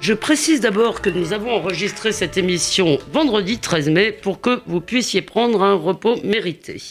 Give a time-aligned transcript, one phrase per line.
[0.00, 4.80] Je précise d'abord que nous avons enregistré cette émission vendredi 13 mai pour que vous
[4.80, 6.82] puissiez prendre un repos mérité.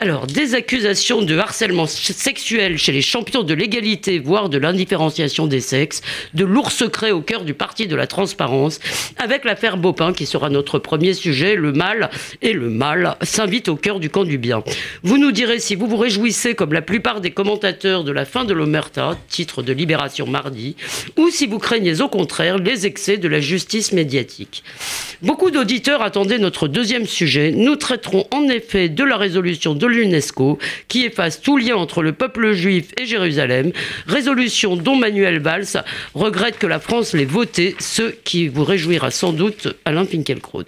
[0.00, 5.60] Alors, des accusations de harcèlement sexuel chez les champions de l'égalité, voire de l'indifférenciation des
[5.60, 6.02] sexes,
[6.34, 8.80] de lourds secrets au cœur du parti de la transparence,
[9.18, 12.10] avec l'affaire Bopin qui sera notre premier sujet, le mal
[12.42, 14.64] et le mal s'invitent au cœur du camp du bien.
[15.04, 18.44] Vous nous direz si vous vous réjouissez, comme la plupart des commentateurs, de la fin
[18.44, 20.74] de l'Omerta, titre de Libération mardi,
[21.16, 24.62] ou si vous craignez au contraire les excès de la justice médiatique.
[25.20, 27.50] Beaucoup d'auditeurs attendaient notre deuxième sujet.
[27.50, 32.12] Nous traiterons en effet de la résolution de l'UNESCO qui efface tout lien entre le
[32.12, 33.72] peuple juif et Jérusalem,
[34.06, 39.32] résolution dont Manuel Valls regrette que la France l'ait votée, ce qui vous réjouira sans
[39.32, 40.64] doute Alain Finkielkraut.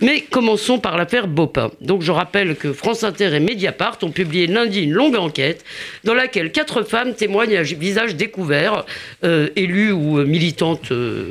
[0.00, 1.70] Mais commençons par l'affaire Bopin.
[1.80, 5.64] Donc je rappelle que France Inter et Mediapart ont publié lundi une longue enquête
[6.02, 8.84] dans laquelle quatre femmes témoignent à visage découvert,
[9.24, 10.90] euh, élues ou militantes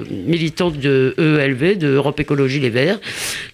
[0.09, 2.99] militantes de EELV, de Europe Écologie Les Verts.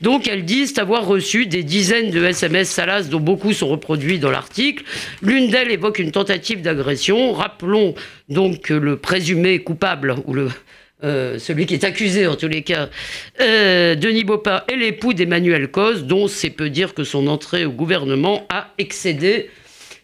[0.02, 4.32] Donc elles disent avoir reçu des dizaines de SMS Salas dont beaucoup sont reproduits dans
[4.32, 4.84] l'article.
[5.22, 7.34] L'une d'elles évoque une tentative d'agression.
[7.34, 7.96] Rappelons
[8.30, 10.36] donc le présumé coupable ou
[11.04, 12.90] euh, celui qui est accusé en tous les cas,
[13.40, 17.72] euh, Denis Baupin est l'époux d'Emmanuel Cos, dont c'est peu dire que son entrée au
[17.72, 19.52] gouvernement a excédé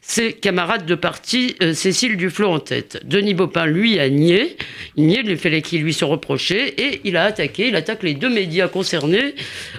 [0.06, 3.02] ses camarades de parti, euh, Cécile Duflot en tête.
[3.06, 4.58] Denis Baupin, lui, a nié.
[4.98, 8.30] Il les faits qui lui sont reprochés et il a attaqué, il attaque les deux
[8.30, 9.34] médias concernés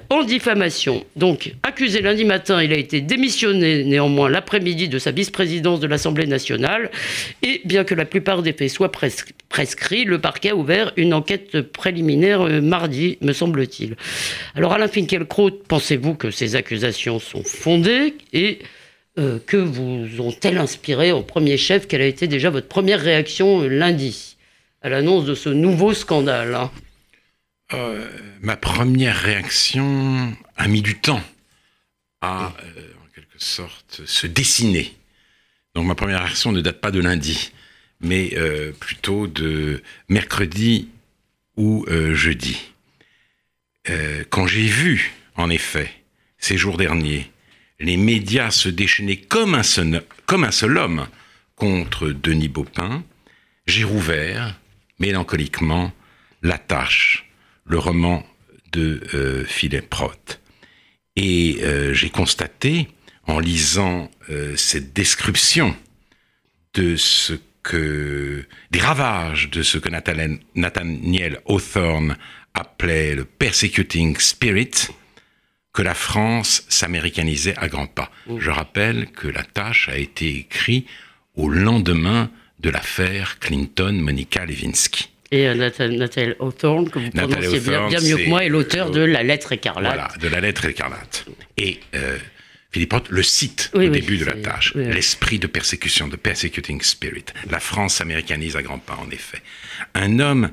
[0.08, 1.04] en diffamation.
[1.14, 6.26] Donc, accusé lundi matin, il a été démissionné néanmoins l'après-midi de sa vice-présidence de l'Assemblée
[6.26, 6.90] nationale.
[7.42, 11.60] Et bien que la plupart des faits soient prescrits, le parquet a ouvert une enquête
[11.60, 13.94] préliminaire euh, mardi, me semble-t-il.
[14.54, 18.60] Alors, Alain Finkielkraut, pensez-vous que ces accusations sont fondées et
[19.16, 23.62] euh, que vous ont-elles inspiré au premier chef Quelle a été déjà votre première réaction
[23.62, 24.36] euh, lundi
[24.82, 26.72] à l'annonce de ce nouveau scandale hein?
[27.74, 28.08] Euh,
[28.42, 31.22] Ma première réaction a mis du temps
[32.22, 34.92] à, en quelque sorte, se dessiner.
[35.76, 37.52] Donc ma première réaction ne date pas de lundi,
[38.00, 38.36] mais
[38.80, 40.88] plutôt de mercredi
[41.56, 42.72] ou jeudi.
[44.30, 45.90] quand j'ai vu, en effet,
[46.38, 47.30] ces jours derniers,
[47.80, 51.06] les médias se déchaînaient comme un seul, homme
[51.56, 53.04] contre Denis Baupin,
[53.66, 54.58] j'ai rouvert,
[54.98, 55.92] mélancoliquement,
[56.42, 57.30] La Tâche,
[57.64, 58.26] le roman
[58.72, 60.40] de euh, Philippe Roth.
[61.16, 62.88] Et euh, j'ai constaté,
[63.26, 65.74] en lisant euh, cette description
[66.74, 69.88] de ce que, des ravages de ce que
[70.54, 72.16] Nathaniel Hawthorne
[72.52, 74.88] appelait le persecuting spirit,
[75.74, 78.10] que la France s'américanisait à grands pas.
[78.26, 78.38] Mmh.
[78.38, 80.86] Je rappelle que la tâche a été écrite
[81.34, 82.30] au lendemain
[82.60, 85.10] de l'affaire Clinton-Monica Lewinsky.
[85.32, 89.24] Et euh, Nathalie Hawthorne, que vous prononcez bien, mieux que moi, est l'auteur de La
[89.24, 89.94] lettre écarlate.
[89.94, 91.26] Voilà, de La lettre écarlate.
[91.56, 92.18] Et euh,
[92.70, 94.74] Philippe Roth le cite au début de la tâche.
[94.76, 97.24] L'esprit de persécution, de persecuting spirit.
[97.50, 99.42] La France s'américanise à grands pas, en effet.
[99.94, 100.50] Un homme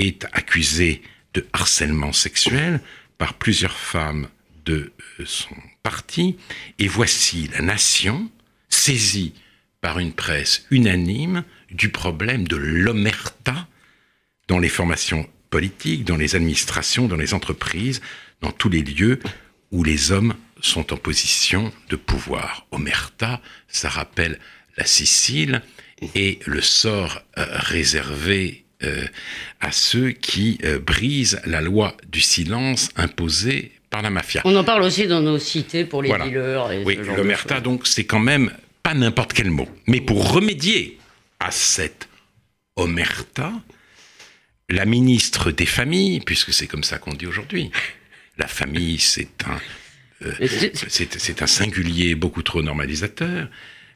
[0.00, 1.00] est accusé
[1.34, 2.80] de harcèlement sexuel
[3.18, 4.26] par plusieurs femmes
[4.64, 6.36] de euh, son parti.
[6.78, 8.30] Et voici la nation
[8.68, 9.34] saisie
[9.80, 13.68] par une presse unanime du problème de l'omerta
[14.48, 18.00] dans les formations politiques, dans les administrations, dans les entreprises,
[18.40, 19.20] dans tous les lieux
[19.70, 22.66] où les hommes sont en position de pouvoir.
[22.70, 24.38] Omerta, ça rappelle
[24.76, 25.62] la Sicile
[26.14, 29.06] et le sort euh, réservé euh,
[29.60, 34.42] à ceux qui brisent la loi du silence imposée la mafia.
[34.44, 36.72] On en parle aussi dans nos cités pour les dealers.
[36.72, 38.52] Et oui, l'omerta, donc, c'est quand même
[38.82, 39.68] pas n'importe quel mot.
[39.86, 40.98] Mais pour remédier
[41.40, 42.08] à cette
[42.76, 43.52] omerta,
[44.68, 47.70] la ministre des familles, puisque c'est comme ça qu'on dit aujourd'hui,
[48.38, 50.32] la famille, c'est un, euh,
[50.88, 53.48] c'est un singulier beaucoup trop normalisateur.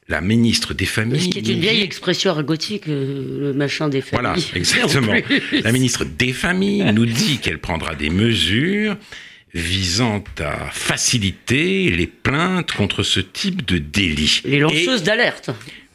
[0.09, 1.21] La ministre des familles.
[1.21, 4.33] Ce qui est une vieille expression argotique, euh, le machin des familles.
[4.33, 5.13] Voilà, exactement.
[5.53, 8.97] La ministre des familles nous dit qu'elle prendra des mesures
[9.55, 14.43] visant à faciliter les plaintes contre ce type de délit.
[14.45, 15.51] Les lanceuses d'alerte.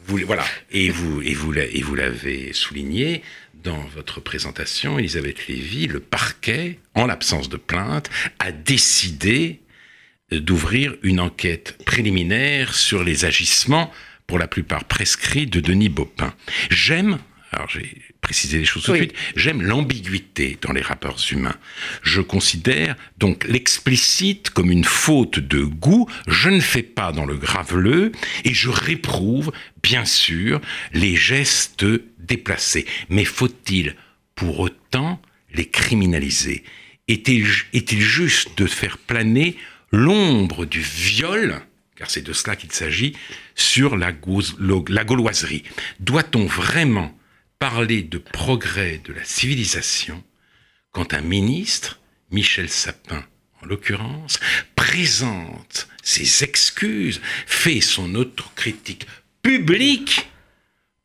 [0.06, 3.22] voilà, et vous, et vous, et vous l'avez souligné
[3.64, 9.60] dans votre présentation, Elisabeth Lévy, le parquet, en l'absence de plainte, a décidé
[10.30, 13.90] d'ouvrir une enquête préliminaire sur les agissements
[14.26, 16.34] pour la plupart prescrits, de Denis Baupin.
[16.70, 17.18] J'aime,
[17.52, 21.56] alors j'ai précisé les choses tout de suite, j'aime l'ambiguïté dans les rapports humains.
[22.02, 27.36] Je considère donc l'explicite comme une faute de goût, je ne fais pas dans le
[27.36, 28.10] graveleux,
[28.44, 30.60] et je réprouve, bien sûr,
[30.92, 31.86] les gestes
[32.18, 32.86] déplacés.
[33.08, 33.94] Mais faut-il
[34.34, 35.20] pour autant
[35.52, 36.64] les criminaliser?
[37.06, 39.56] Est-il juste de faire planer
[39.92, 41.60] l'ombre du viol
[41.96, 43.14] car c'est de cela qu'il s'agit,
[43.54, 44.10] sur la,
[44.88, 45.62] la gauloiserie?
[46.00, 47.16] Doit-on vraiment
[47.70, 50.22] parler de progrès de la civilisation
[50.90, 51.98] quand un ministre,
[52.30, 53.24] Michel Sapin
[53.62, 54.38] en l'occurrence,
[54.76, 59.06] présente ses excuses, fait son autocritique
[59.40, 60.28] publique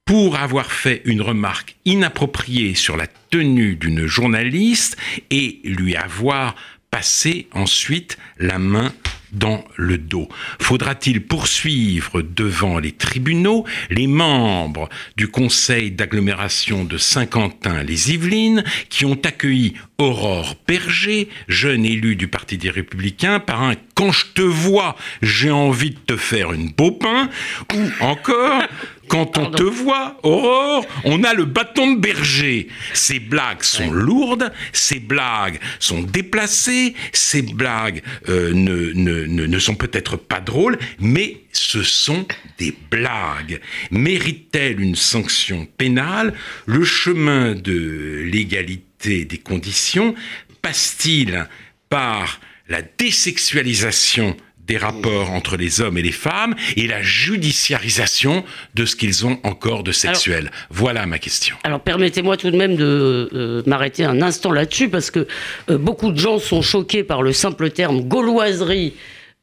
[0.03, 4.97] pour avoir fait une remarque inappropriée sur la tenue d'une journaliste
[5.29, 6.55] et lui avoir
[6.91, 8.93] passé ensuite la main
[9.31, 10.27] dans le dos.
[10.59, 19.75] Faudra-t-il poursuivre devant les tribunaux les membres du conseil d'agglomération de Saint-Quentin-les-Yvelines qui ont accueilli
[19.99, 25.51] Aurore Berger, jeune élue du Parti des Républicains, par un quand je te vois, j'ai
[25.51, 27.29] envie de te faire une pain
[27.75, 28.63] ou encore
[29.09, 32.69] quand on te voit, Aurore, on a le bâton de berger.
[32.93, 39.75] Ces blagues sont lourdes, ces blagues sont déplacées, ces blagues euh, ne, ne, ne, sont
[39.75, 42.25] peut-être pas drôles, mais ce sont
[42.57, 43.59] des blagues.
[43.91, 46.33] Mérite-t-elle une sanction pénale?
[46.67, 50.15] Le chemin de l'égalité des conditions
[50.61, 51.47] passe-t-il
[51.89, 54.35] par la désexualisation
[54.69, 59.39] des rapports entre les hommes et les femmes et la judiciarisation de ce qu'ils ont
[59.43, 60.51] encore de sexuel?
[60.69, 61.55] voilà ma question.
[61.63, 65.27] Alors permettez-moi tout de même de euh, m'arrêter un instant là-dessus parce que
[65.71, 68.93] euh, beaucoup de gens sont choqués par le simple terme gauloiserie.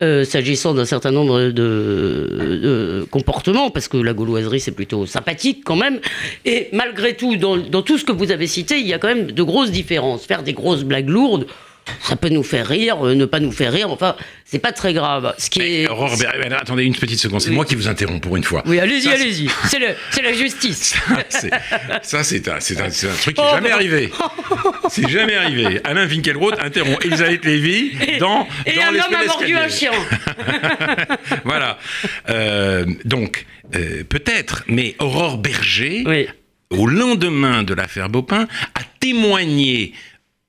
[0.02, 5.76] Euh, s'agissant d'un certain nombre de, comportements, parce que la gauloiserie c'est plutôt sympathique quand
[5.76, 6.00] même,
[6.44, 9.08] et malgré tout, dans, dans, tout ce que vous avez cité, il y a quand
[9.08, 10.26] même de grosses différences.
[10.26, 11.46] Faire des grosses blagues lourdes,
[12.00, 14.92] ça peut nous faire rire, euh, ne pas nous faire rire, enfin, c'est pas très
[14.92, 15.34] grave.
[15.38, 15.88] Ce qui est...
[16.52, 18.62] attendez une petite seconde, c'est moi qui vous interromps pour une fois.
[18.66, 20.94] Oui, allez-y, allez-y, c'est la justice.
[22.02, 24.10] Ça, c'est un, un, truc qui n'est jamais arrivé.
[24.88, 25.80] C'est jamais arrivé.
[25.84, 29.92] Alain Finkielroth interrompt Elisabeth Lévy dans, et dans un homme a mordu un chien.
[31.44, 31.78] voilà.
[32.28, 36.04] Euh, donc, euh, peut-être, mais Aurore Berger,
[36.70, 39.92] au lendemain de l'affaire Bopin, a témoigné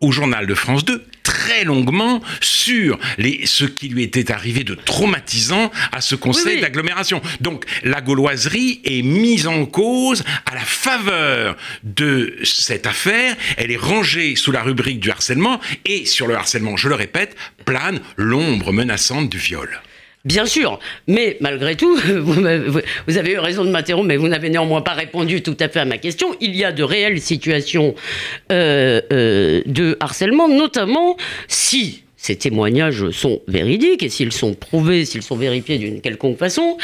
[0.01, 4.75] au journal de France 2 très longuement sur les, ce qui lui était arrivé de
[4.75, 7.21] traumatisant à ce conseil d'agglomération.
[7.41, 13.35] Donc la gauloiserie est mise en cause à la faveur de cette affaire.
[13.57, 17.35] Elle est rangée sous la rubrique du harcèlement et sur le harcèlement, je le répète,
[17.65, 19.81] plane l'ombre menaçante du viol.
[20.27, 20.77] Bien sûr,
[21.07, 25.41] mais malgré tout, vous, avez eu raison de m'interrompre, mais vous n'avez néanmoins pas répondu
[25.41, 26.35] tout à fait à ma question.
[26.41, 27.95] Il y a de réelles situations
[28.51, 31.15] euh, euh, de harcèlement, notamment
[31.47, 36.77] si ces témoignages sont véridiques et s'ils sont prouvés, s'ils sont vérifiés d'une quelconque façon,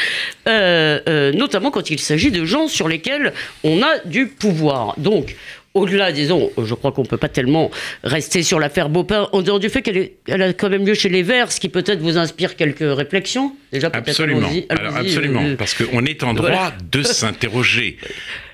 [0.48, 4.94] euh, notamment quand il s'agit de gens sur lesquels on a du pouvoir.
[4.96, 5.36] Donc,
[5.74, 7.70] au-delà, disons, je crois qu'on ne peut pas tellement
[8.04, 11.08] rester sur l'affaire Beaupin, en dehors du fait qu'elle elle a quand même lieu chez
[11.08, 13.56] les Verts, ce qui peut-être vous inspire quelques réflexions.
[13.72, 14.48] Déjà, absolument.
[14.68, 17.98] Alors, absolument, euh, parce qu'on est en droit de s'interroger.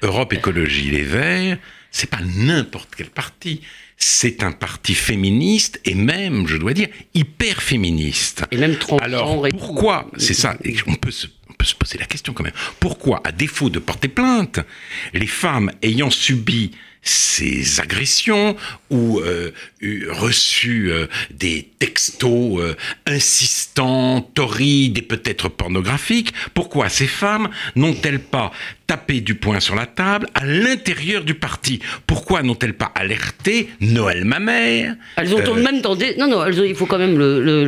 [0.03, 1.59] Europe Écologie Les Verts,
[1.91, 3.61] c'est pas n'importe quel parti.
[3.99, 8.45] C'est un parti féministe et même, je dois dire, hyper féministe.
[8.51, 10.57] Et même Alors, pourquoi C'est ça.
[10.87, 12.55] on peut se on peut se poser la question quand même.
[12.79, 14.61] Pourquoi, à défaut de porter plainte,
[15.13, 16.71] les femmes ayant subi
[17.03, 18.57] ces agressions
[18.91, 19.53] ou euh,
[20.11, 22.77] reçu euh, des textos euh,
[23.07, 28.53] insistants, torrides et peut-être pornographiques, pourquoi ces femmes n'ont-elles pas
[28.91, 31.79] tapé du poing sur la table à l'intérieur du parti.
[32.09, 36.87] Pourquoi n'ont-elles pas alerté Noël ma mère Elles ont même tenté, non, non, il faut
[36.87, 37.17] quand même,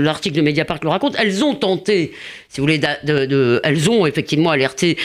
[0.03, 2.11] l'article de Mediapart le raconte, elles ont tenté,
[2.49, 4.99] si vous voulez, de, elles ont effectivement alerté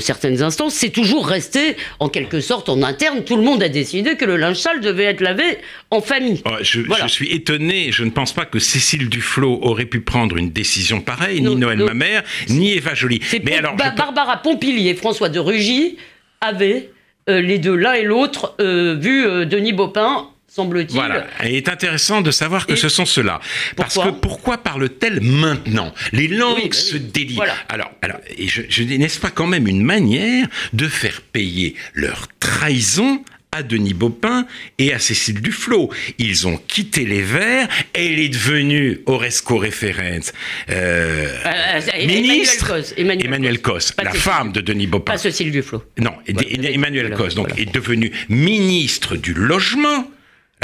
[0.00, 4.16] certaines instances, c'est toujours resté en quelque sorte en interne, tout le monde a décidé
[4.16, 5.58] que le linge sale devait être lavé
[5.90, 6.42] en famille.
[6.44, 7.92] Oh, je, suis étonné.
[7.92, 11.78] Je ne pense pas que Cécile Duflot aurait pu prendre une décision pareille, ni Noël
[11.78, 13.20] Mamère, ni Eva Joly.
[13.44, 15.96] Mais alors, Barbara Pompili et François de Rugy
[16.40, 16.90] avaient
[17.28, 20.94] euh, les deux, l'un et l'autre, euh, vu euh, Denis Baupin semble-t-il.
[20.94, 21.26] Voilà.
[21.44, 23.40] Et il est intéressant de savoir que ce sont ceux-là.
[23.76, 25.92] Parce que pourquoi parle-t-elle maintenant?
[26.12, 27.38] Les langues bah se délient.
[27.68, 32.28] Alors, alors et je, je n'est-ce pas quand même une manière de faire payer leur
[32.40, 33.22] trahison
[33.56, 34.46] à Denis Baupin
[34.78, 35.90] et à Cécile Duflot.
[36.18, 40.32] Ils ont quitté les Verts et il est devenu Oresco Referens,
[40.70, 42.70] euh, Euh, euh, ministre.
[42.70, 43.72] Emmanuel Cos, Emmanuel Emmanuel Cos.
[43.72, 44.22] Cos, Pas la Cécile.
[44.30, 45.12] femme de Denis Baupin.
[45.12, 45.82] Pas Cécile Duflot.
[45.98, 47.62] Non, Emmanuel Cos, donc, voilà.
[47.62, 50.10] est devenu ministre du logement.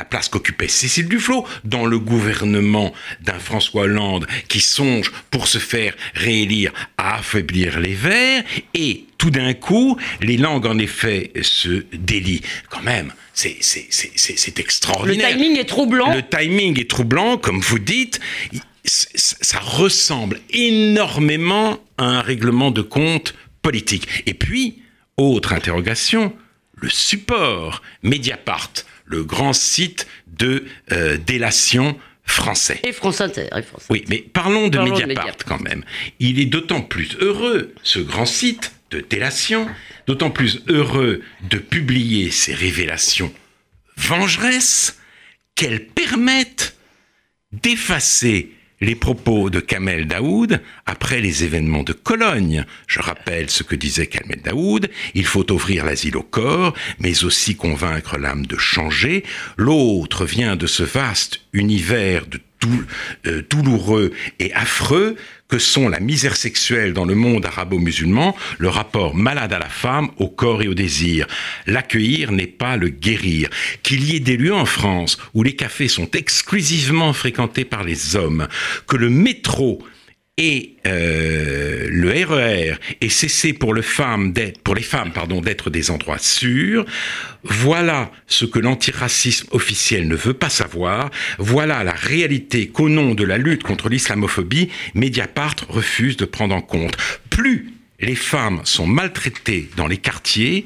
[0.03, 5.59] La place qu'occupait Cécile Duflot dans le gouvernement d'un François Hollande qui songe pour se
[5.59, 8.43] faire réélire à affaiblir les Verts
[8.75, 12.43] et tout d'un coup les langues en effet se délient.
[12.69, 15.37] Quand même, c'est c'est c'est c'est c'est Le extraordinaire.
[15.37, 16.13] timing est troublant.
[16.13, 18.19] Le timing est troublant, comme vous dites.
[18.85, 24.09] Ça ressemble énormément à un règlement de compte politique.
[24.27, 24.83] Et puis,
[25.17, 26.35] autre interrogation,
[26.75, 28.73] le support Mediapart,
[29.05, 32.81] le grand site de euh, délation français.
[32.85, 33.49] Et France Inter.
[33.57, 35.45] et France Oui, mais parlons de Parlons de Mediapart Mediapart.
[35.47, 35.85] quand même.
[36.21, 39.69] Il est d'autant plus heureux, ce grand site de délation,
[40.07, 43.33] d'autant plus heureux de publier ces révélations
[43.97, 44.99] vengeresses
[45.55, 46.77] qu'elles permettent
[47.53, 52.67] d'effacer les propos de Kamel Daoud après les événements de Cologne.
[52.89, 57.55] Je rappelle ce que disait Kamel Daoud, il faut ouvrir l'asile au corps, mais aussi
[57.55, 59.23] convaincre l'âme de changer.
[59.57, 62.41] L'autre vient de ce vaste univers de
[63.27, 65.17] euh, douloureux et affreux
[65.49, 70.09] que sont la misère sexuelle dans le monde arabo-musulman, le rapport malade à la femme,
[70.17, 71.27] au corps et au désir.
[71.67, 73.51] L'accueillir n'est pas le guérir.
[73.83, 78.17] Qu'il y ait des lieux en France où les cafés sont exclusivement fréquentés par les
[78.17, 78.49] hommes,
[78.87, 79.83] que le métro
[80.39, 82.77] et euh, le RER
[83.75, 85.13] le femme d'être- pour les femmes
[85.43, 86.87] d'être des endroits sûrs.
[87.45, 91.11] Voilà ce que l'antiracisme officiel ne veut pas savoir.
[91.39, 96.63] Voilà la réalité qu'au nom de la lutte contre l'islamophobie, Mediapart refuse de prendre en
[96.63, 96.97] compte.
[97.29, 97.71] Plus
[98.01, 100.65] les femmes sont maltraitées dans les quartiers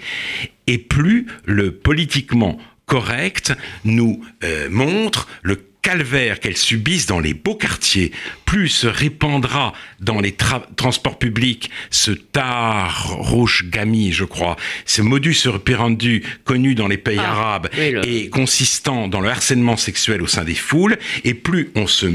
[0.68, 3.52] et plus le politiquement correct
[3.84, 5.56] nous euh, montre le
[5.90, 8.10] calvaire qu'elles subissent dans les beaux quartiers,
[8.44, 11.70] plus se répandra dans les tra- transports publics.
[11.90, 17.68] Ce tar rouge gami, je crois, ce modus operandi connu dans les pays Ah, arabes
[17.78, 21.86] oui, le- et consistant dans le harcèlement sexuel au sein des foules, et plus on
[21.86, 22.06] se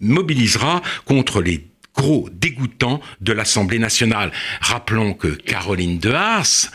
[0.00, 1.62] mobilisera contre les
[1.94, 4.32] gros dégoûtants de l'Assemblée nationale.
[4.60, 6.70] Rappelons que Caroline de Haas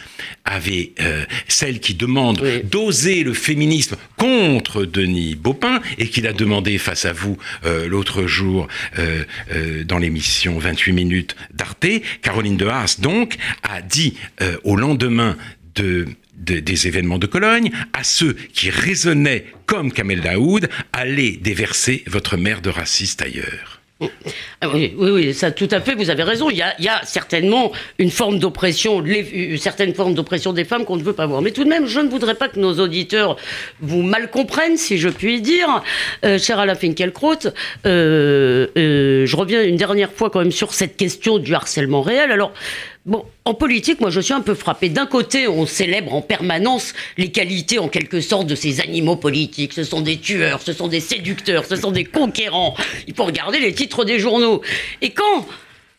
[0.45, 2.61] avait euh, celle qui demande Oui.
[2.63, 8.27] d'oser le féminisme contre Denis Baupin et qu'il a demandé face à vous euh, l'autre
[8.27, 8.67] jour
[8.99, 11.87] euh, euh, dans l'émission 28 minutes d'Arte.
[12.21, 15.35] Caroline de Haas donc a dit euh, au lendemain
[15.75, 16.07] de
[16.39, 22.37] de- des événements de Cologne, à ceux qui raisonnaient comme Kamel Daoud, allez déverser votre
[22.37, 23.76] mère de raciste ailleurs.
[24.61, 26.49] Ah oui, oui, ça, tout à fait, vous avez raison.
[26.51, 30.53] Il y a, il y a certainement une forme d'oppression, les- une certaine forme d'oppression
[30.53, 31.41] des femmes qu'on ne veut pas voir.
[31.41, 33.37] Mais tout de même, je ne voudrais pas que nos auditeurs
[33.81, 35.83] vous mal comprennent, si je puis dire.
[36.25, 37.47] Euh, cher Alain Finkielkraut,
[37.87, 42.31] euh, euh, je reviens une dernière fois quand même sur cette question du harcèlement réel.
[42.31, 42.53] Alors,
[43.07, 44.89] Bon, en politique, moi je suis un peu frappé.
[44.89, 49.71] D'un côté, on célèbre en permanence les qualités en quelque sorte de ces animaux politiques.
[49.71, 52.75] Ce sont des tueurs, ce sont des séducteurs, ce sont des conquérants.
[53.07, 54.61] Il faut regarder les titres des journaux.
[55.01, 55.47] Et quand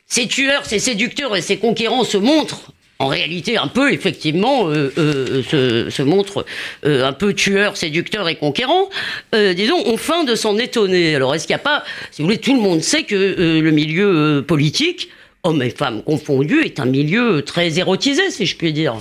[0.07, 4.93] ces tueurs, ces séducteurs et ces conquérants se montrent en réalité un peu effectivement euh,
[4.99, 6.45] euh, se, se montrent
[6.85, 8.91] euh, un peu tueurs, séducteurs et conquérants,
[9.35, 11.15] euh, disons, on feint de s'en étonner.
[11.15, 13.71] Alors est-ce qu'il n'y a pas, si vous voulez, tout le monde sait que le
[13.71, 15.09] milieu politique,
[15.49, 18.97] hommes et femmes confondus, est un milieu très érotisé, si je puis dire.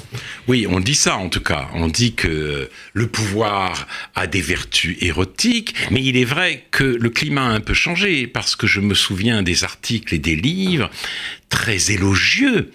[0.48, 1.68] Oui, on dit ça en tout cas.
[1.74, 7.10] On dit que le pouvoir a des vertus érotiques, mais il est vrai que le
[7.10, 10.89] climat a un peu changé parce que je me souviens des articles et des livres
[11.50, 12.72] très élogieux.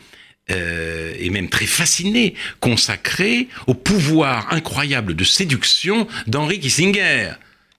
[0.50, 7.35] euh, et même très fascinés, consacrés au pouvoir incroyable de séduction d'Henri Kissinger.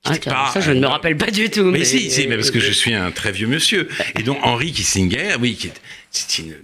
[0.06, 1.64] Ah, pas ça, je ne me rappelle pas du tout.
[1.64, 3.88] mais, si, si, mais parce que je suis un très vieux monsieur.
[4.20, 5.58] Et donc Henri Kissinger, oui,
[6.12, 6.56] c'est une-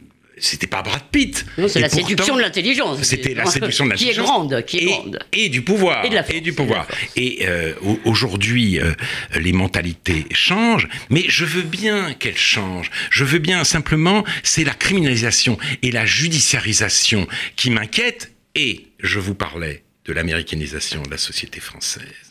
[0.42, 1.46] c'était pas Brad Pitt.
[1.58, 3.02] Non, c'est la pourtant, séduction de l'intelligence.
[3.04, 4.26] C'était la séduction de Qui est l'intelligence.
[4.26, 5.20] grande, qui est et, grande.
[5.34, 6.06] Et du pouvoir.
[6.06, 6.88] Et de la force, du et la pouvoir.
[7.18, 8.94] Et euh, au- aujourd'hui, euh,
[9.38, 12.90] les mentalités changent, mais je veux bien qu'elles changent.
[13.10, 17.28] Je veux bien simplement, c'est la criminalisation et la judiciarisation
[17.58, 18.32] qui m'inquiètent.
[18.56, 22.29] Et je vous parlais de l'américanisation de la société française.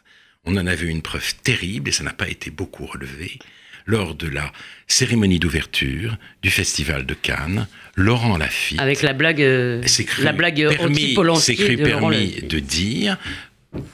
[0.50, 3.38] On en avait une preuve terrible, et ça n'a pas été beaucoup relevé,
[3.84, 4.50] lors de la
[4.86, 7.68] cérémonie d'ouverture du Festival de Cannes.
[7.96, 13.18] Laurent Lafitte Avec la blague, euh, cru la blague permis, cru de permis de dire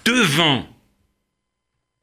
[0.05, 0.69] devant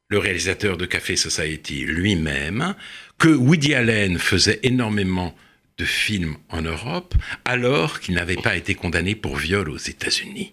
[0.08, 2.74] le réalisateur de Café Society lui-même
[3.18, 5.34] que Woody Allen faisait énormément
[5.78, 7.14] de films en Europe
[7.46, 10.52] alors qu'il n'avait pas été condamné pour viol aux États-Unis.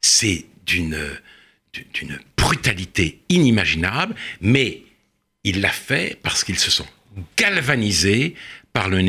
[0.00, 0.96] c'est d'une
[1.94, 4.82] d'une brutalité inimaginable, mais
[5.44, 6.86] il l'a fait parce qu'ils se sont
[7.36, 8.34] galvanisés
[8.72, 9.00] par le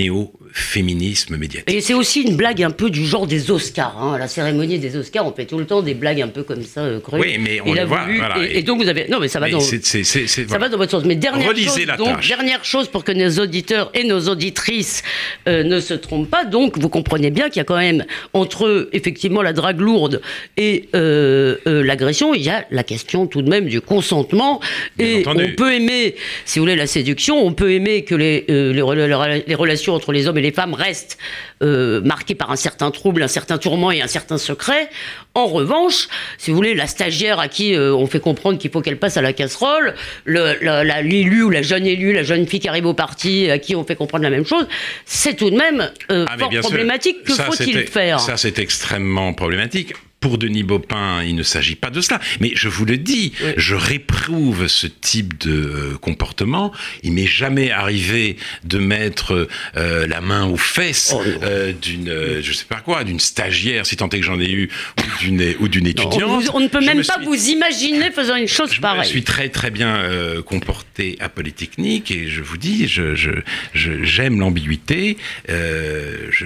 [0.50, 1.74] néo-féminisme médiatique.
[1.74, 3.96] Et c'est aussi une blague un peu du genre des Oscars.
[4.00, 4.14] Hein.
[4.14, 6.64] À la cérémonie des Oscars, on fait tout le temps des blagues un peu comme
[6.64, 8.08] ça, euh, Oui, mais on le voit.
[8.50, 9.08] et, donc vous avez.
[9.08, 9.60] Non, mais ça va dans.
[9.60, 11.04] ça va dans votre sens.
[11.06, 15.04] Mais dernière chose, donc, dernière chose pour que nos auditeurs et nos auditrices
[15.48, 16.46] euh, ne se trompent pas.
[16.46, 20.22] Donc, vous comprenez bien qu'il y a quand même entre effectivement la drague lourde
[20.58, 24.60] et euh, l'agression, il y a la question tout de même du consentement.
[24.98, 26.16] et on peut aimer,
[26.46, 27.46] si vous voulez, la séduction.
[27.46, 31.18] On peut aimer que les, les, les relations entre les hommes les femmes restent
[31.62, 34.90] euh, marquées par un certain trouble, un certain tourment et un certain secret.
[35.36, 38.82] En revanche, si vous voulez, la stagiaire à qui euh, on fait comprendre qu'il faut
[38.82, 42.86] qu'elle passe à la casserole, l'élu ou la jeune élue, la jeune fille qui arrive
[42.86, 44.68] au parti, à qui on fait comprendre la même chose,
[45.06, 47.24] c'est tout de même euh, ah, fort problématique.
[47.24, 48.20] Que faut-il faire?
[48.20, 49.94] Ça, c'est extrêmement problématique.
[50.20, 52.20] Pour Denis Baupin, il ne s'agit pas de cela.
[52.42, 56.74] Mais je vous le dis, je réprouve ce type de euh, comportement.
[57.04, 58.36] Il m'est jamais arrivé
[58.66, 59.48] de mettre
[59.78, 63.96] euh, la main aux fesses oh, euh, d'une, je sais pas quoi, d'une stagiaire, si
[63.96, 66.50] tant est que j'en ai eu, ou d'une, ou d'une étudiante.
[66.54, 69.04] on ne peut même pas vous imaginer faisant une chose pareille.
[69.06, 70.04] Je suis très très bien
[70.46, 73.32] comporté à Polytechnique et je vous dis, je, je,
[73.74, 75.18] j'aime l'ambiguïté.
[75.48, 76.44] je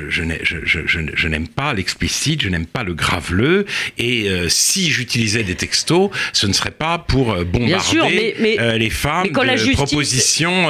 [1.28, 3.63] n'aime pas l'explicite, je n'aime pas le graveleux.
[3.98, 8.90] Et euh, si j'utilisais des textos, ce ne serait pas pour euh, bombarder euh, les
[8.90, 10.70] femmes de propositions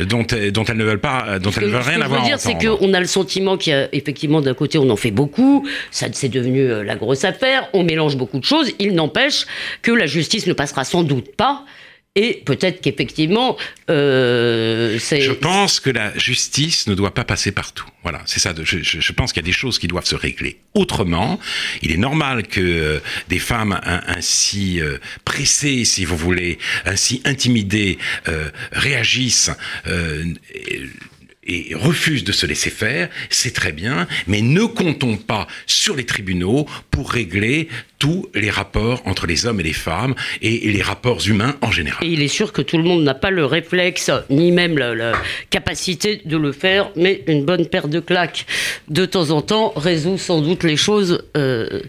[0.00, 2.24] dont, dont elles ne veulent pas, dont elles ne veulent rien avoir.
[2.24, 4.54] Ce que je veux dire, c'est qu'on a le sentiment qu'il y a effectivement d'un
[4.54, 8.44] côté, on en fait beaucoup, ça c'est devenu la grosse affaire, on mélange beaucoup de
[8.44, 8.72] choses.
[8.78, 9.46] Il n'empêche
[9.82, 11.64] que la justice ne passera sans doute pas
[12.14, 13.56] et peut-être qu'effectivement,
[13.88, 15.22] euh, c'est.
[15.22, 17.86] Je pense que la justice ne doit pas passer partout.
[18.02, 18.52] Voilà, c'est ça.
[18.62, 21.40] Je, pense qu'il y a des choses qui doivent se régler autrement.
[21.80, 23.00] Il est normal que euh,
[23.30, 27.96] des femmes ainsi euh, pressées, si vous voulez, ainsi intimidées,
[28.28, 29.50] euh, réagissent
[31.74, 36.66] refusent de se laisser faire, c'est très bien, mais ne comptons pas sur les tribunaux
[36.90, 37.68] pour régler
[38.02, 42.04] tous les rapports entre les hommes et les femmes et, les rapports humains en général.
[42.04, 45.12] Et il est sûr que tout le monde n'a pas le réflexe, ni même la,
[45.50, 48.44] capacité de le faire, mais une bonne paire de claques
[48.88, 51.80] de temps en temps résout sans doute les choses euh,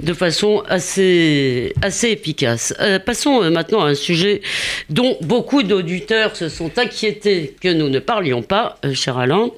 [0.00, 2.74] de façon assez, assez efficace.
[2.80, 4.40] Euh, passons euh, maintenant à un sujet
[4.88, 9.50] dont beaucoup d'auditeurs se sont inquiétés que nous ne parlions pas, cher Alain.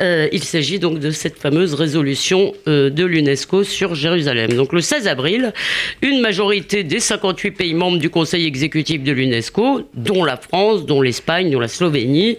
[0.00, 4.52] il s'agit donc de cette fameuse résolution de l'UNESCO sur Jérusalem.
[4.54, 5.52] Donc le 16 avril,
[6.02, 11.02] une majorité des 58 pays membres du Conseil exécutif de l'UNESCO, dont la France, dont
[11.02, 12.38] l'Espagne, dont la Slovénie,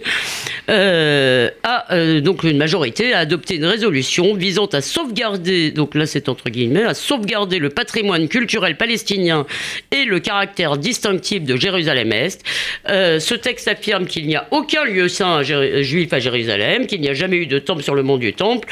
[0.68, 6.06] euh, a euh, donc une majorité a adopté une résolution visant à sauvegarder, donc là
[6.06, 9.46] c'est entre guillemets, à sauvegarder le patrimoine culturel palestinien
[9.90, 12.44] et le caractère distinctif de Jérusalem-Est.
[12.88, 16.47] Euh, ce texte affirme qu'il n'y a aucun lieu saint juif à Jérusalem,
[16.86, 18.68] qu'il n'y a jamais eu de temple sur le mont du Temple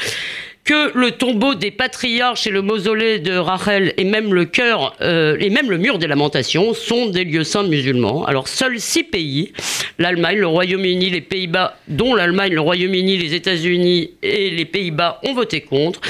[0.67, 5.37] que le tombeau des patriarches et le mausolée de Rachel et même le cœur euh,
[5.39, 8.25] et même le mur des lamentations sont des lieux saints musulmans.
[8.25, 9.53] Alors seuls six pays,
[9.97, 15.33] l'Allemagne, le Royaume-Uni, les Pays-Bas, dont l'Allemagne, le Royaume-Uni, les États-Unis et les Pays-Bas ont
[15.33, 16.01] voté contre.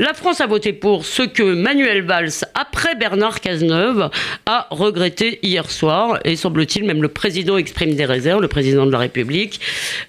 [0.00, 4.08] La France a voté pour ce que Manuel Valls, après Bernard Cazeneuve,
[4.46, 8.92] a regretté hier soir et semble-t-il même le président exprime des réserves, le président de
[8.92, 9.60] la République.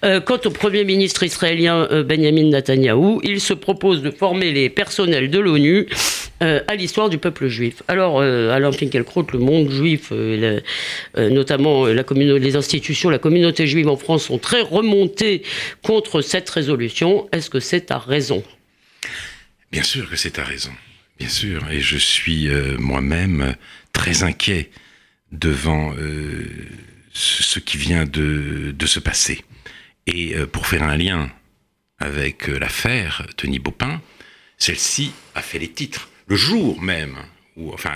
[0.06, 4.70] Euh, quant au Premier ministre israélien euh, Benjamin Netanyahou, il se propose de former les
[4.70, 5.88] personnels de l'ONU
[6.42, 7.84] euh, à l'histoire du peuple juif.
[7.90, 10.14] Alors, Alain Finkielkraut, le monde juif,
[11.18, 15.42] notamment les institutions, la communauté juive en France sont très remontées
[15.84, 17.28] contre cette résolution.
[17.34, 18.42] Est-ce que c'est à raison?
[19.72, 20.74] Bien sûr que c'est à raison,
[21.18, 21.70] bien sûr.
[21.72, 23.56] Et je suis moi-même
[23.94, 24.70] très inquiet
[25.32, 25.96] devant
[27.14, 29.44] ce qui vient de, de se passer.
[30.08, 31.32] Et pour faire un lien
[32.02, 34.02] avec euh, l'affaire Tony Baupin,
[34.58, 36.10] celle-ci a fait les titres.
[36.28, 37.18] Le jour même,
[37.56, 37.94] ou enfin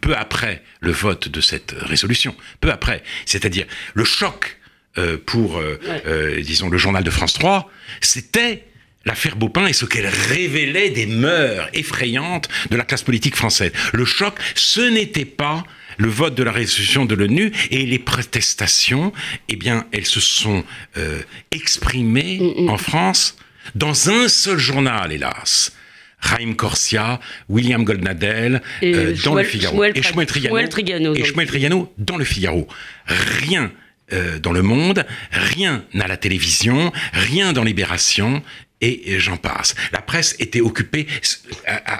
[0.00, 4.58] peu après le vote de cette résolution, peu après, c'est-à-dire le choc
[4.98, 8.64] euh, pour, euh, disons, le journal de France 3, c'était
[9.06, 13.72] l'affaire Baupin et ce qu'elle révélait des mœurs effrayantes de la classe politique française.
[13.92, 15.64] Le choc, ce n'était pas
[15.98, 19.12] le vote de la résolution de l'ONU et les protestations,
[19.48, 20.62] eh bien, elles se sont
[20.98, 22.68] euh, exprimées mm, mm.
[22.68, 23.36] en France
[23.74, 25.72] dans un seul journal, hélas.
[26.18, 32.16] Raïm Corsia, William Goldnadel euh, dans le Figaro et Shmuel Trigano, et Shmuel Trigano dans
[32.16, 32.66] le Figaro.
[33.06, 33.70] Rien
[34.12, 38.42] euh, dans le monde, rien à la télévision, rien dans Libération,
[38.80, 39.74] et j'en passe.
[39.92, 41.06] La presse était occupée,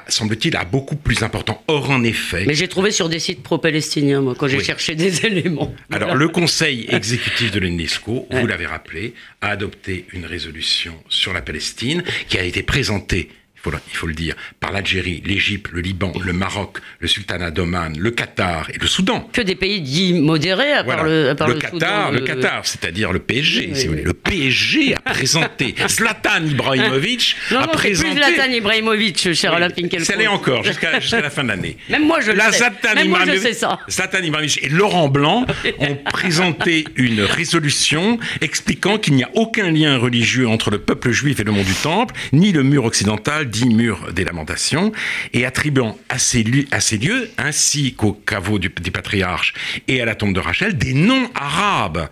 [0.08, 1.62] semble-t-il, à beaucoup plus important.
[1.68, 2.44] Or, en effet...
[2.46, 5.74] Mais j'ai trouvé sur des sites pro-palestiniens, moi, quand j'ai cherché des éléments.
[5.90, 11.42] Alors, le Conseil exécutif de l'UNESCO, vous l'avez rappelé, a adopté une résolution sur la
[11.42, 13.30] Palestine qui a été présentée
[13.64, 18.10] il faut le dire, par l'Algérie, l'Égypte, le Liban, le Maroc, le Sultanat d'Oman, le
[18.10, 19.28] Qatar et le Soudan.
[19.32, 23.74] Que des pays dits modérés à part le, le, Qatar, le, Qatar, c'est-à-dire le PSG,
[23.74, 24.04] si vous voulez.
[24.04, 29.70] Le PSG a présenté Zlatan Ibrahimovic non, a non, présenté plus Zlatan Ibrahimovic, cher Alain
[29.70, 30.04] Finkielkraut.
[30.04, 31.76] Ça l'est encore jusqu'à la fin de l'année.
[31.88, 32.94] Même moi je le sais.
[32.94, 33.78] Même moi je sais ça.
[33.90, 35.46] Zlatan Ibrahimovic et Laurent Blanc
[35.78, 41.40] ont présenté une résolution expliquant qu'il n'y a aucun lien religieux entre le peuple juif
[41.40, 44.92] et le monde du Temple, ni le mur occidental murs des lamentations,
[45.32, 49.54] et attribuant à ces, lieux, ainsi qu'au caveau du, des patriarches
[49.88, 52.08] et à la tombe de Rachel, des noms arabes.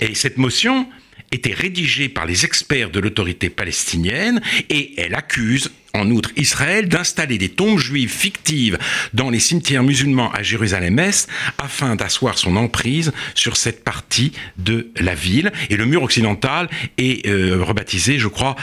[0.00, 0.86] Et cette motion
[1.32, 7.38] était rédigée par les experts de l'autorité palestinienne et elle accuse en outre Israël d'installer
[7.38, 8.78] des tombes juives fictives
[9.12, 11.28] dans les cimetières musulmans à Jérusalem-Est
[11.58, 15.52] afin d'asseoir son emprise sur cette partie de la ville.
[15.70, 18.56] Et le mur occidental est euh, rebaptisé, je crois,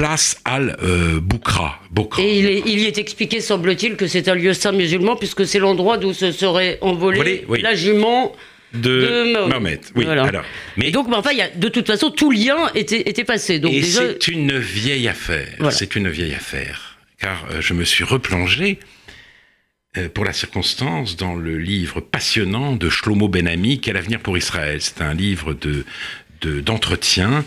[0.00, 1.78] place al-Boukra.
[2.18, 5.98] et il, y est expliqué, semble-t-il, que c'est un lieu saint musulman, puisque c'est l'endroit
[5.98, 8.32] d'où se serait envolé la jument
[8.72, 9.80] de, Mohamed.
[9.94, 10.30] Oui, alors,
[10.78, 13.58] mais donc, enfin, y a, de toute façon, tout lien était, était passé.
[13.58, 15.70] Donc et c'est une vieille affaire.
[15.70, 16.96] C'est une vieille affaire.
[17.18, 18.78] Car euh, je me suis replongé
[19.98, 24.80] euh, pour la circonstance dans le livre passionnant de Shlomo Ben-Ami, Quel avenir pour Israël?
[24.80, 25.84] C'est un livre de
[26.64, 27.44] d'entretien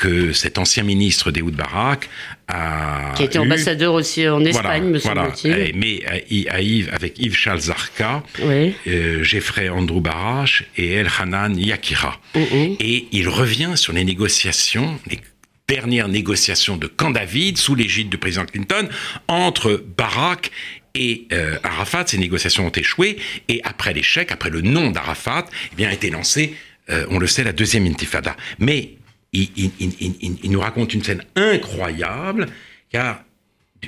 [0.00, 2.08] que cet ancien ministre d'Ehoud Barak
[2.48, 3.12] a.
[3.16, 5.52] Qui était ambassadeur aussi en Espagne, me semble-t-il.
[5.52, 8.74] Eh, mais à Yves, avec Yves Charles Zarka, oui.
[8.86, 12.18] euh, Jeffrey Andrew Barash et El Hanan Yakira.
[12.34, 12.76] Mm-hmm.
[12.80, 15.20] Et il revient sur les négociations, les
[15.68, 18.88] dernières négociations de Camp David sous l'égide du président Clinton
[19.28, 20.50] entre Barak
[20.94, 22.04] et euh, Arafat.
[22.06, 26.08] Ces négociations ont échoué et après l'échec, après le nom d'Arafat, eh bien a été
[26.10, 26.54] lancée,
[26.88, 28.36] euh, on le sait, la deuxième intifada.
[28.58, 28.94] Mais
[29.32, 32.48] il, nous raconte une scène incroyable,
[32.90, 33.22] car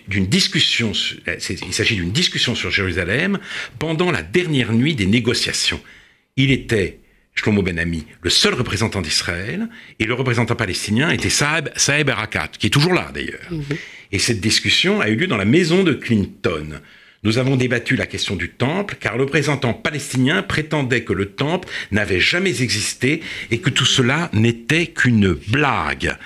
[0.08, 0.92] d'une discussion,
[1.26, 3.38] il s'agit d'une discussion sur Jérusalem
[3.78, 5.80] pendant la dernière nuit des négociations.
[6.36, 7.00] Il était,
[7.34, 12.48] Shlomo Ben Ami, le seul représentant d'Israël, et le représentant palestinien était Saeb, Saeb Arakat,
[12.58, 13.50] qui est toujours là d'ailleurs.
[13.50, 13.64] Mhm.
[14.12, 16.80] Et cette discussion a eu lieu dans la maison de Clinton.
[17.24, 21.68] Nous avons débattu la question du temple, car le représentant palestinien prétendait que le temple
[21.92, 26.16] n'avait jamais existé et que tout cela n'était qu'une blague.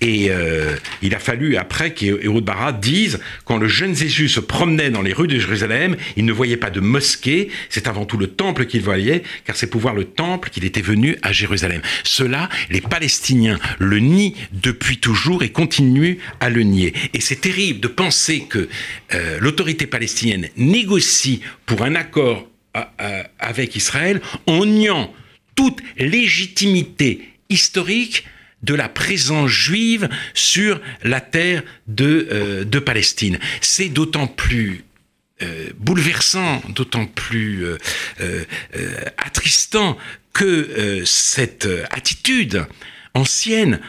[0.00, 4.90] Et euh, il a fallu après qu'Héraud Barat dise quand le jeune Jésus se promenait
[4.90, 8.28] dans les rues de Jérusalem, il ne voyait pas de mosquée, c'est avant tout le
[8.28, 11.82] temple qu'il voyait, car c'est pour voir le temple qu'il était venu à Jérusalem.
[12.04, 16.92] Cela, les Palestiniens le nient depuis toujours et continuent à le nier.
[17.12, 18.68] Et c'est terrible de penser que
[19.14, 25.12] euh, l'autorité palestinienne négocie pour un accord euh, avec Israël en niant
[25.56, 28.24] toute légitimité historique
[28.62, 33.38] de la présence juive sur la terre de, euh, de Palestine.
[33.60, 34.84] C'est d'autant plus
[35.42, 38.44] euh, bouleversant, d'autant plus euh,
[39.16, 39.96] attristant
[40.32, 42.64] que cette attitude
[43.14, 43.80] ancienne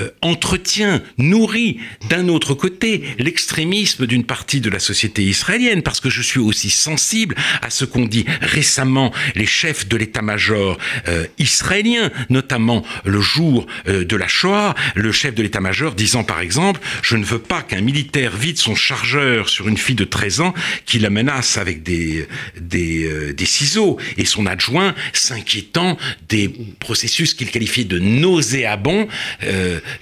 [0.00, 1.78] euh, entretient, nourrit
[2.08, 6.70] d'un autre côté l'extrémisme d'une partie de la société israélienne, parce que je suis aussi
[6.70, 10.78] sensible à ce qu'ont dit récemment les chefs de l'état-major
[11.08, 16.40] euh, israélien, notamment le jour euh, de la Shoah, le chef de l'état-major disant par
[16.40, 20.40] exemple, je ne veux pas qu'un militaire vide son chargeur sur une fille de 13
[20.40, 20.54] ans
[20.84, 22.26] qui la menace avec des,
[22.60, 25.96] des, des ciseaux, et son adjoint s'inquiétant
[26.28, 29.08] des processus qu'il qualifiait de nauséabonds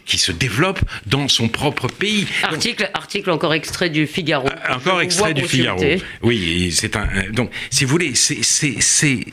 [0.07, 2.27] qui se développe dans son propre pays.
[2.42, 4.47] Article, article encore extrait du Figaro.
[4.47, 5.83] Euh, encore extrait du Figaro.
[6.23, 7.09] Oui, c'est un.
[7.33, 9.25] Donc, si vous voulez, c'est, c'est, c'est,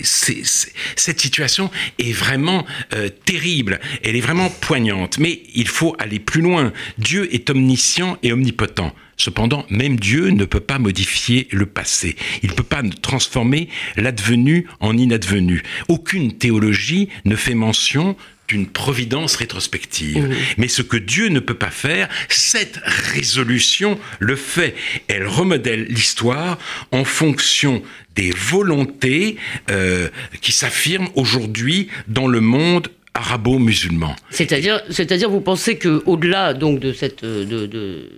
[0.96, 3.80] cette situation est vraiment euh, terrible.
[4.04, 5.18] Elle est vraiment poignante.
[5.20, 6.74] Mais il faut aller plus loin.
[6.98, 8.94] Dieu est omniscient et omnipotent.
[9.22, 12.16] Cependant, même Dieu ne peut pas modifier le passé.
[12.42, 15.62] Il ne peut pas transformer l'advenu en inadvenu.
[15.90, 18.16] Aucune théologie ne fait mention
[18.52, 20.36] d'une providence rétrospective.
[20.58, 24.76] Mais ce que Dieu ne peut pas faire, cette résolution le fait.
[25.08, 26.58] Elle remodèle l'histoire
[26.92, 27.82] en fonction
[28.16, 29.38] des volontés
[29.70, 30.10] euh,
[30.42, 34.18] qui s'affirment aujourd'hui dans le monde arabo-musulman.
[34.32, 38.10] C'est-à-dire, c'est-à-dire, vous pensez que au-delà donc de cette de euh,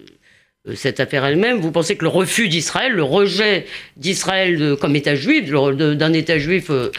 [0.76, 3.66] cette affaire elle-même, vous pensez que le refus d'Israël, le rejet
[3.98, 6.90] d'Israël comme État juif, d'un État juif, euh,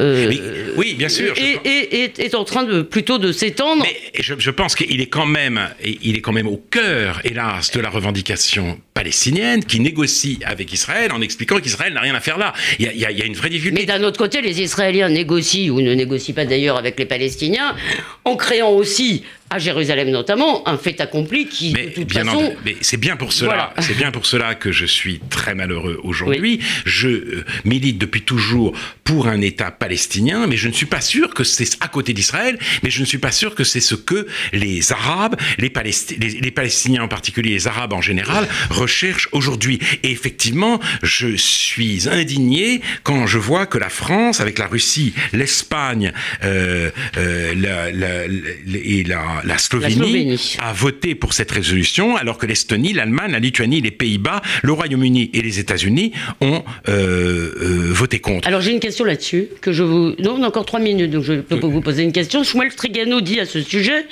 [0.00, 3.84] euh, oui, bien sûr, est, est, en train de plutôt de s'étendre.
[3.84, 7.70] Mais je, je pense qu'il est quand même, il est quand même au cœur, hélas,
[7.70, 12.38] de la revendication palestinienne qui négocie avec Israël en expliquant qu'Israël n'a rien à faire
[12.38, 12.52] là.
[12.80, 13.80] Il y, a, il y a, une vraie difficulté.
[13.80, 17.76] Mais d'un autre côté, les Israéliens négocient ou ne négocient pas d'ailleurs avec les Palestiniens
[18.24, 22.54] en créant aussi à Jérusalem notamment, un fait accompli qui, mais, de toute bien façon...
[22.64, 26.60] mais c'est bien pour cela, c'est bien pour cela que je suis très malheureux aujourd'hui.
[26.86, 28.72] Je euh, milite depuis toujours
[29.04, 32.58] pour un État palestinien, mais je ne suis pas sûr que c'est à côté d'Israël,
[32.82, 35.70] mais je ne suis pas sûr que c'est ce que les Arabes, les,
[36.18, 39.80] les, Palestiniens en particulier, les Arabes en général, recherchent aujourd'hui.
[40.02, 46.12] Et effectivement, je suis indigné quand je vois que la France, avec la Russie, l'Espagne
[46.42, 52.46] euh, euh, la, la, et la la, Slovénie, a voté pour cette résolution, alors que
[52.46, 58.20] l'Estonie, l'Allemagne, la Lituanie, les Pays-Bas, le Royaume-Uni et les États-Unis ont euh, euh, voté
[58.20, 58.46] contre.
[58.46, 60.14] Alors j'ai une question là-dessus que je vous.
[60.18, 62.44] Non, on a encore trois minutes, donc je peux vous poser une question.
[62.44, 64.06] Shmuel Trigano dit à ce sujet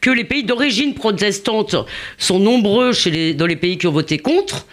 [0.00, 1.76] que les pays d'origine protestante
[2.18, 4.66] sont nombreux chez les, dans les pays qui ont voté contre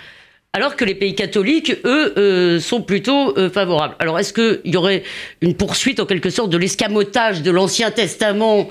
[0.54, 3.96] alors que les pays catholiques, eux, euh, sont plutôt favorables.
[4.00, 5.04] Alors, est-ce qu'il y aurait
[5.40, 8.70] une poursuite, en quelque sorte, de l'escamotage de l'Ancien Testament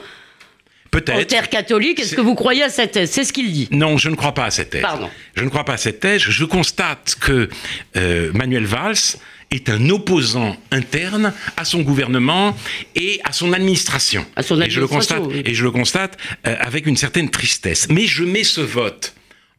[0.90, 1.20] Peut-être.
[1.20, 3.10] En terre catholique, est-ce que vous croyez à cette thèse?
[3.10, 3.68] C'est ce qu'il dit.
[3.70, 4.82] Non, je ne crois pas à cette thèse.
[4.82, 5.08] Pardon.
[5.36, 6.20] Je ne crois pas à cette thèse.
[6.22, 7.48] Je constate que
[7.96, 9.16] euh, Manuel Valls
[9.50, 12.56] est un opposant interne à son gouvernement
[12.94, 14.24] et à son administration.
[14.36, 17.30] À son administration et je le constate, et je le constate euh, avec une certaine
[17.30, 17.88] tristesse.
[17.88, 19.14] Mais je mets ce vote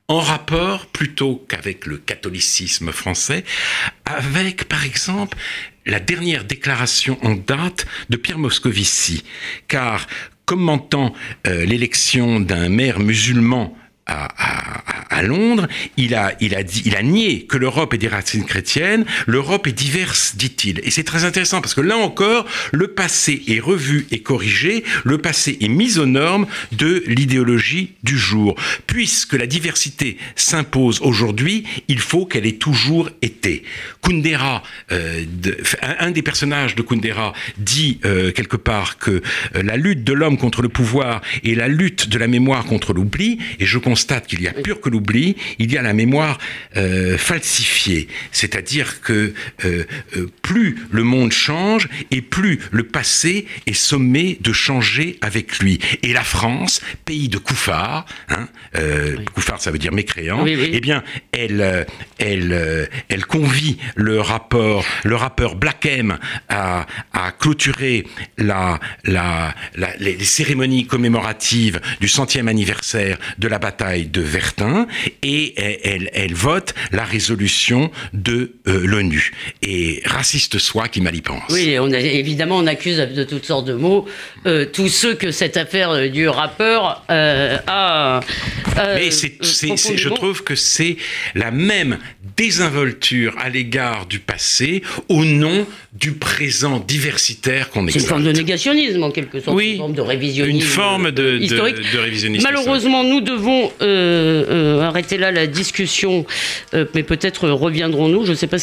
[0.07, 3.45] en rapport plutôt qu'avec le catholicisme français,
[4.05, 5.37] avec par exemple
[5.85, 9.23] la dernière déclaration en date de Pierre Moscovici,
[9.67, 10.07] car
[10.51, 11.13] commentant
[11.47, 13.73] euh, l'élection d'un maire musulman
[14.05, 14.27] à,
[15.21, 19.05] Londres, il a, il, a dit, il a nié que l'Europe ait des racines chrétiennes,
[19.27, 20.79] l'Europe est diverse, dit-il.
[20.83, 25.17] Et c'est très intéressant parce que là encore, le passé est revu et corrigé, le
[25.17, 28.55] passé est mis aux normes de l'idéologie du jour.
[28.87, 33.63] Puisque la diversité s'impose aujourd'hui, il faut qu'elle ait toujours été.
[34.01, 35.23] Kundera, euh,
[35.99, 40.37] un, des personnages de Kundera dit euh, quelque part que euh, la lutte de l'homme
[40.37, 44.41] contre le pouvoir est la lutte de la mémoire contre l'oubli, et je constate qu'il
[44.41, 45.10] y a pur que l'oubli,
[45.59, 46.37] il y a la mémoire
[46.77, 48.07] euh, falsifiée.
[48.31, 49.33] C'est-à-dire que
[49.65, 49.83] euh,
[50.15, 55.79] euh, plus le monde change et plus le passé est sommé de changer avec lui.
[56.03, 58.47] Et la France, pays de koufars, hein,
[59.59, 61.85] ça veut dire mécréant, eh bien, elle,
[62.17, 66.17] elle, elle convie le rapport, le rappeur Black M
[66.49, 69.53] à, à clôturer la, la,
[69.99, 74.87] les, les cérémonies commémoratives du centième anniversaire de la bataille de Vertin
[75.23, 79.31] et elle, elle, vote la résolution de euh, l'ONU.
[79.61, 81.43] Et raciste soit qui mal y pense.
[81.49, 84.07] Oui, on a, évidemment, on accuse de toutes sortes de mots
[84.45, 88.21] euh, tous ceux que cette affaire euh, du rappeur a.
[88.77, 90.97] Mais je trouve que c'est
[91.35, 91.97] la même
[92.37, 97.93] désinvolture à l'égard du passé au nom du présent diversitaire qu'on exalte.
[97.93, 101.11] C'est une forme de négationnisme en quelque sorte, oui, une forme de révisionnisme une forme
[101.11, 101.75] de, historique.
[101.91, 103.71] De, révisionnisme Malheureusement, nous devons
[104.91, 106.25] arrêter là la discussion,
[106.73, 108.25] euh, mais peut-être reviendrons-nous.
[108.25, 108.59] Je ne sais pas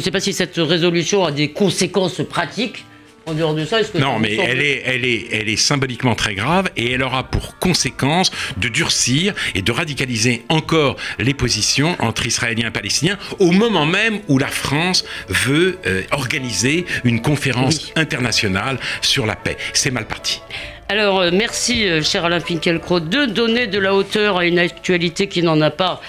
[0.00, 2.84] sais pas si cette résolution a des conséquences pratiques.
[3.30, 6.14] En dehors de ça, est-ce que non, mais elle est, elle est, elle est symboliquement
[6.14, 11.96] très grave et elle aura pour conséquence de durcir et de radicaliser encore les positions
[12.00, 15.78] entre Israéliens et Palestiniens au moment même où la France veut
[16.10, 19.56] organiser une conférence internationale sur la paix.
[19.72, 20.40] C'est mal parti.
[20.90, 25.28] Alors, euh, merci, euh, cher Alain Finkielkraut, de donner de la hauteur à une actualité
[25.28, 26.00] qui n'en a pas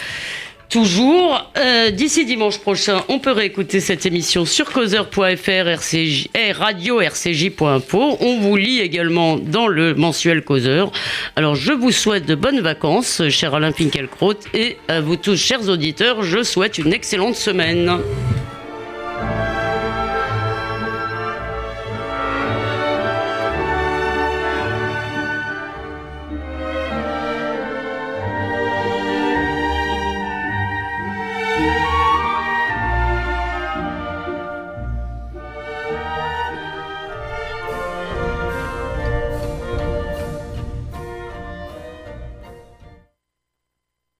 [0.71, 1.51] toujours.
[1.57, 8.17] Euh, d'ici dimanche prochain, on peut réécouter cette émission sur causeur.fr, RCJ, et radio rcj.info.
[8.19, 10.91] On vous lit également dans le mensuel Causeur.
[11.35, 15.69] Alors, je vous souhaite de bonnes vacances, cher Alain Finkielkraut, et à vous tous, chers
[15.69, 17.99] auditeurs, je souhaite une excellente semaine.